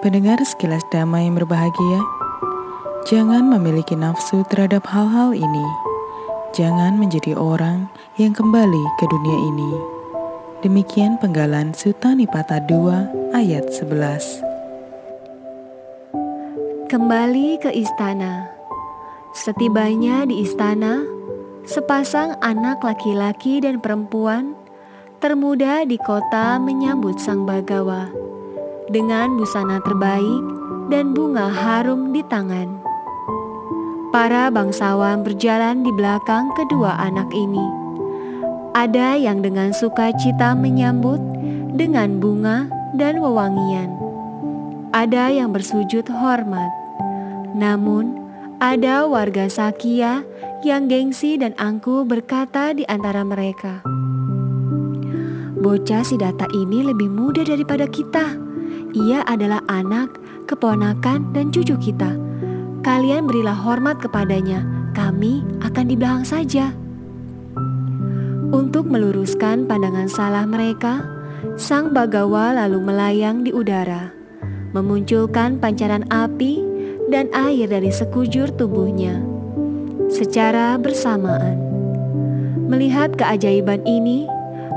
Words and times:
Pendengar 0.00 0.40
sekilas 0.40 0.80
damai 0.88 1.28
yang 1.28 1.36
berbahagia, 1.36 2.00
jangan 3.04 3.44
memiliki 3.52 3.92
nafsu 3.92 4.40
terhadap 4.48 4.88
hal-hal 4.88 5.36
ini. 5.36 5.66
Jangan 6.56 6.96
menjadi 6.96 7.36
orang 7.36 7.84
yang 8.16 8.32
kembali 8.32 8.80
ke 8.96 9.04
dunia 9.12 9.38
ini. 9.52 9.72
Demikian 10.64 11.20
penggalan 11.20 11.76
Sutani 11.76 12.24
Patah 12.24 12.64
2 12.64 13.36
ayat 13.36 13.68
11. 13.68 14.40
Kembali 16.88 17.60
ke 17.60 17.68
istana. 17.68 18.48
Setibanya 19.36 20.24
di 20.24 20.48
istana, 20.48 21.04
sepasang 21.68 22.40
anak 22.40 22.80
laki-laki 22.80 23.60
dan 23.60 23.84
perempuan 23.84 24.56
termuda 25.20 25.84
di 25.84 26.00
kota 26.00 26.56
menyambut 26.56 27.20
sang 27.20 27.44
bagawa 27.44 28.29
dengan 28.90 29.38
busana 29.38 29.78
terbaik 29.86 30.42
dan 30.90 31.14
bunga 31.14 31.46
harum 31.46 32.10
di 32.10 32.26
tangan. 32.26 32.82
Para 34.10 34.50
bangsawan 34.50 35.22
berjalan 35.22 35.86
di 35.86 35.94
belakang 35.94 36.50
kedua 36.58 36.98
anak 36.98 37.30
ini. 37.30 37.62
Ada 38.74 39.14
yang 39.14 39.38
dengan 39.38 39.70
sukacita 39.70 40.58
menyambut 40.58 41.22
dengan 41.78 42.18
bunga 42.18 42.66
dan 42.98 43.22
wewangian. 43.22 43.94
Ada 44.90 45.30
yang 45.30 45.54
bersujud 45.54 46.10
hormat. 46.10 46.74
Namun, 47.54 48.18
ada 48.58 49.06
warga 49.06 49.46
Sakia 49.46 50.26
yang 50.66 50.90
gengsi 50.90 51.38
dan 51.38 51.54
angkuh 51.54 52.02
berkata 52.02 52.74
di 52.74 52.82
antara 52.90 53.22
mereka, 53.22 53.86
Bocah 55.60 56.02
si 56.02 56.16
data 56.16 56.48
ini 56.56 56.82
lebih 56.82 57.12
muda 57.12 57.46
daripada 57.46 57.84
kita. 57.84 58.49
Ia 58.90 59.22
adalah 59.22 59.62
anak, 59.70 60.18
keponakan, 60.50 61.30
dan 61.30 61.54
cucu 61.54 61.78
kita. 61.78 62.18
Kalian 62.82 63.28
berilah 63.28 63.54
hormat 63.54 64.02
kepadanya, 64.02 64.66
kami 64.96 65.46
akan 65.62 65.84
di 65.86 65.94
belakang 65.94 66.26
saja. 66.26 66.74
Untuk 68.50 68.90
meluruskan 68.90 69.70
pandangan 69.70 70.10
salah 70.10 70.42
mereka, 70.42 71.06
sang 71.54 71.94
bagawa 71.94 72.50
lalu 72.50 72.82
melayang 72.82 73.46
di 73.46 73.54
udara, 73.54 74.10
memunculkan 74.74 75.62
pancaran 75.62 76.02
api 76.10 76.58
dan 77.06 77.30
air 77.30 77.70
dari 77.70 77.94
sekujur 77.94 78.50
tubuhnya 78.50 79.22
secara 80.10 80.74
bersamaan. 80.74 81.54
Melihat 82.66 83.14
keajaiban 83.14 83.86
ini, 83.86 84.26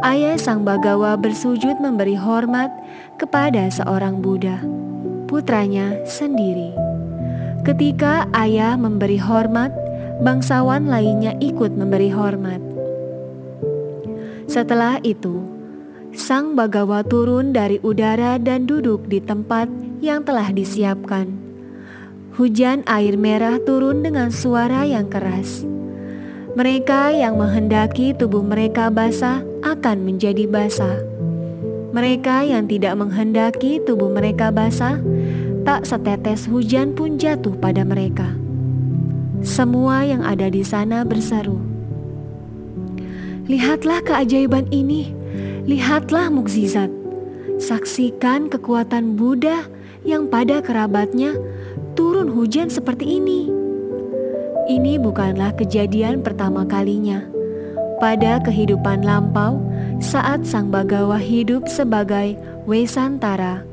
ayah 0.00 0.40
sang 0.40 0.64
bagawa 0.64 1.16
bersujud 1.20 1.76
memberi 1.76 2.16
hormat 2.16 2.72
kepada 3.20 3.68
seorang 3.68 4.24
Buddha, 4.24 4.64
putranya 5.28 6.00
sendiri. 6.08 6.72
Ketika 7.60 8.24
ayah 8.32 8.80
memberi 8.80 9.20
hormat, 9.20 9.68
bangsawan 10.24 10.88
lainnya 10.88 11.36
ikut 11.44 11.76
memberi 11.76 12.08
hormat. 12.08 12.64
Setelah 14.48 15.04
itu, 15.04 15.44
sang 16.16 16.56
bagawa 16.56 17.04
turun 17.04 17.52
dari 17.52 17.76
udara 17.84 18.40
dan 18.40 18.64
duduk 18.64 19.04
di 19.04 19.20
tempat 19.20 19.68
yang 20.00 20.24
telah 20.24 20.48
disiapkan. 20.48 21.28
Hujan 22.40 22.88
air 22.88 23.20
merah 23.20 23.60
turun 23.60 24.00
dengan 24.00 24.32
suara 24.32 24.88
yang 24.88 25.12
keras. 25.12 25.68
Mereka 26.50 27.14
yang 27.14 27.38
menghendaki 27.38 28.10
tubuh 28.10 28.42
mereka 28.42 28.90
basah 28.90 29.46
akan 29.62 30.02
menjadi 30.02 30.50
basah. 30.50 30.98
Mereka 31.94 32.42
yang 32.42 32.66
tidak 32.66 32.98
menghendaki 32.98 33.78
tubuh 33.86 34.10
mereka 34.10 34.50
basah, 34.50 34.98
tak 35.62 35.86
setetes 35.86 36.50
hujan 36.50 36.98
pun 36.98 37.22
jatuh 37.22 37.54
pada 37.54 37.86
mereka. 37.86 38.34
Semua 39.46 40.02
yang 40.02 40.26
ada 40.26 40.50
di 40.50 40.66
sana 40.66 41.06
berseru, 41.06 41.62
"Lihatlah 43.46 44.02
keajaiban 44.02 44.66
ini, 44.74 45.14
lihatlah 45.70 46.34
mukjizat. 46.34 46.90
Saksikan 47.62 48.50
kekuatan 48.50 49.14
Buddha 49.14 49.70
yang 50.02 50.26
pada 50.26 50.58
kerabatnya 50.58 51.30
turun 51.94 52.26
hujan 52.34 52.66
seperti 52.74 53.22
ini." 53.22 53.59
Ini 54.70 55.02
bukanlah 55.02 55.58
kejadian 55.58 56.22
pertama 56.22 56.62
kalinya. 56.62 57.26
Pada 57.98 58.38
kehidupan 58.38 59.02
lampau, 59.02 59.58
saat 59.98 60.46
sang 60.46 60.70
bagawa 60.70 61.18
hidup 61.18 61.66
sebagai 61.66 62.38
Wesantara, 62.70 63.66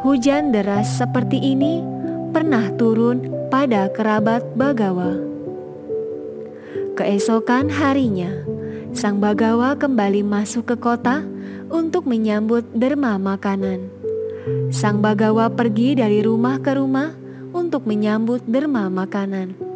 hujan 0.00 0.48
deras 0.48 0.96
seperti 0.96 1.36
ini 1.36 1.84
pernah 2.32 2.72
turun 2.80 3.28
pada 3.52 3.92
kerabat 3.92 4.40
bagawa. 4.56 5.20
Keesokan 6.96 7.68
harinya, 7.68 8.32
sang 8.96 9.20
bagawa 9.20 9.76
kembali 9.76 10.24
masuk 10.24 10.72
ke 10.72 10.76
kota 10.80 11.20
untuk 11.68 12.08
menyambut 12.08 12.64
derma 12.72 13.20
makanan. 13.20 13.92
Sang 14.72 15.04
bagawa 15.04 15.52
pergi 15.52 16.00
dari 16.00 16.24
rumah 16.24 16.56
ke 16.64 16.80
rumah 16.80 17.12
untuk 17.52 17.84
menyambut 17.84 18.40
derma 18.48 18.88
makanan. 18.88 19.69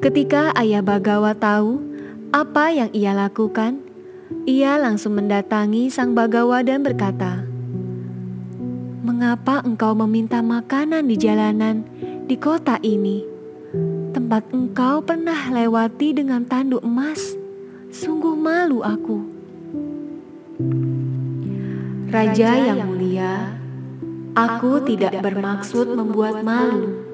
Ketika 0.00 0.48
ayah 0.56 0.80
bagawa 0.80 1.36
tahu 1.36 1.84
apa 2.32 2.72
yang 2.72 2.88
ia 2.96 3.12
lakukan, 3.12 3.84
ia 4.48 4.80
langsung 4.80 5.12
mendatangi 5.20 5.92
sang 5.92 6.16
bagawa 6.16 6.64
dan 6.64 6.80
berkata, 6.80 7.44
"Mengapa 9.04 9.60
engkau 9.60 9.92
meminta 9.92 10.40
makanan 10.40 11.04
di 11.04 11.20
jalanan 11.20 11.84
di 12.24 12.32
kota 12.40 12.80
ini? 12.80 13.28
Tempat 14.16 14.48
engkau 14.56 15.04
pernah 15.04 15.52
lewati 15.52 16.16
dengan 16.16 16.48
tanduk 16.48 16.80
emas. 16.80 17.36
Sungguh 17.92 18.32
malu 18.32 18.80
aku." 18.80 19.20
Raja 22.08 22.50
yang 22.56 22.88
mulia, 22.88 23.52
aku 24.32 24.80
tidak 24.80 25.20
bermaksud 25.20 25.92
membuat 25.92 26.40
malu. 26.40 27.04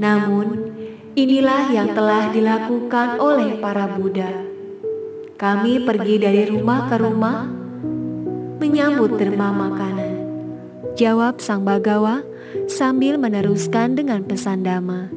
Namun, 0.00 0.74
inilah 1.14 1.70
yang 1.70 1.94
telah 1.94 2.30
dilakukan 2.34 3.22
oleh 3.22 3.58
para 3.62 3.86
Buddha 3.90 4.54
kami 5.34 5.82
pergi 5.82 6.22
dari 6.22 6.46
rumah 6.46 6.86
ke 6.86 6.94
rumah 6.94 7.44
menyambut 8.62 9.18
derma 9.18 9.50
makanan. 9.50 10.14
Jawab 10.94 11.42
sang 11.42 11.66
bagawa 11.66 12.22
sambil 12.70 13.18
meneruskan 13.18 13.98
dengan 13.98 14.22
pesan 14.22 14.62
dama. 14.62 15.10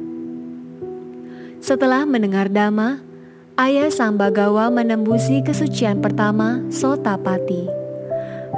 Setelah 1.62 2.02
mendengar 2.02 2.50
dama, 2.50 2.98
ayah 3.56 3.94
sang 3.94 4.18
bagawa 4.18 4.74
menembusi 4.74 5.40
kesucian 5.46 6.02
pertama 6.02 6.66
Sotapati. 6.66 7.70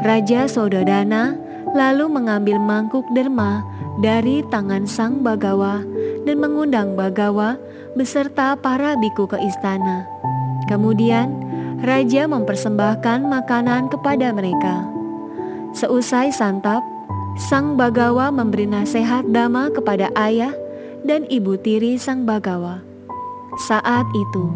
Raja 0.00 0.48
Sododana 0.48 1.36
lalu 1.76 2.08
mengambil 2.08 2.56
mangkuk 2.56 3.04
derma 3.12 3.62
dari 4.00 4.40
tangan 4.48 4.88
sang 4.88 5.20
bagawa 5.20 5.84
dan 6.25 6.36
mengundang 6.41 6.97
bagawa 6.98 7.56
beserta 7.97 8.54
para 8.58 8.97
biku 8.97 9.26
ke 9.26 9.38
istana. 9.41 10.06
Kemudian 10.69 11.32
raja 11.81 12.28
mempersembahkan 12.28 13.25
makanan 13.25 13.88
kepada 13.88 14.31
mereka. 14.31 14.86
Seusai 15.72 16.34
santap, 16.34 16.82
sang 17.38 17.78
bagawa 17.78 18.28
memberi 18.34 18.66
nasihat 18.66 19.25
dama 19.31 19.70
kepada 19.70 20.10
ayah 20.19 20.53
dan 21.06 21.25
ibu 21.31 21.56
tiri 21.56 21.97
sang 21.97 22.28
bagawa. 22.28 22.82
Saat 23.66 24.06
itu, 24.14 24.50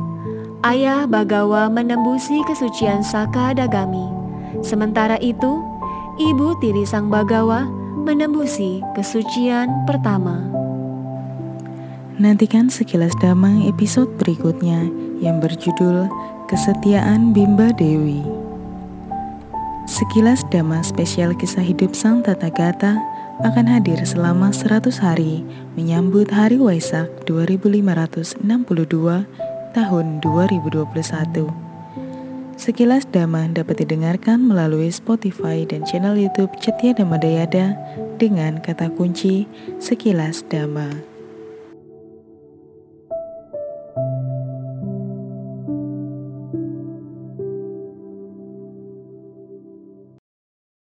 ayah 0.67 1.09
bagawa 1.09 1.67
menembusi 1.71 2.43
kesucian 2.47 3.03
Saka 3.03 3.55
Dagami. 3.57 4.07
Sementara 4.63 5.19
itu, 5.19 5.63
ibu 6.19 6.55
tiri 6.63 6.87
sang 6.87 7.11
bagawa 7.11 7.67
menembusi 8.05 8.85
kesucian 8.95 9.87
pertama. 9.89 10.64
Nantikan 12.15 12.71
sekilas 12.71 13.11
damai 13.19 13.67
episode 13.67 14.07
berikutnya 14.23 14.87
yang 15.19 15.43
berjudul 15.43 16.07
Kesetiaan 16.47 17.35
Bimba 17.35 17.75
Dewi 17.75 18.23
Sekilas 19.91 20.47
Dhamma 20.47 20.79
spesial 20.87 21.35
kisah 21.35 21.67
hidup 21.67 21.91
Sang 21.91 22.23
Tata 22.23 22.55
Gata 22.55 23.03
akan 23.43 23.67
hadir 23.67 23.99
selama 24.07 24.55
100 24.55 24.95
hari 25.03 25.43
menyambut 25.75 26.31
Hari 26.31 26.55
Waisak 26.55 27.11
2562 27.27 28.47
tahun 29.75 30.07
2021. 30.23 30.87
Sekilas 32.55 33.11
Dhamma 33.11 33.51
dapat 33.51 33.83
didengarkan 33.83 34.39
melalui 34.39 34.87
Spotify 34.95 35.67
dan 35.67 35.83
channel 35.83 36.15
YouTube 36.15 36.55
Cetia 36.63 36.95
Dhamma 36.95 37.19
Dayada 37.19 37.75
dengan 38.23 38.63
kata 38.63 38.95
kunci 38.95 39.51
Sekilas 39.83 40.47
Dhamma. 40.47 41.14